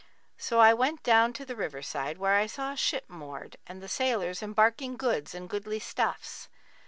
So 0.35 0.59
I 0.59 0.73
went 0.73 1.03
down 1.03 1.31
to 1.33 1.45
the 1.45 1.55
river 1.55 1.83
side, 1.83 2.17
where 2.17 2.33
I 2.35 2.47
saw 2.47 2.71
a 2.71 2.75
ship 2.75 3.05
moored 3.07 3.57
and 3.67 3.83
the 3.83 3.87
sailors 3.87 4.41
embarking 4.41 4.97
goods 4.97 5.35
and 5.35 5.47
goodly 5.47 5.77
stuffs. 5.77 6.49